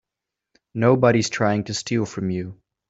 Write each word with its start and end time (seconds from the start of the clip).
Nobody's 0.73 1.29
trying 1.29 1.65
to 1.65 1.75
steal 1.75 2.07
from 2.07 2.31
you. 2.31 2.59